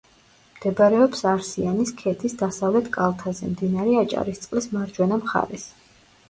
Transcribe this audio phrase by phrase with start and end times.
[0.53, 5.69] მდებარეობს არსიანის ქედის დასავლეთ კალთაზე, მდინარე აჭარისწყლის მარჯვენა მხარეს.